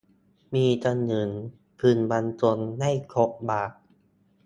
[0.53, 1.31] มีสลึง
[1.79, 3.71] พึงบรรจบให้ครบบาท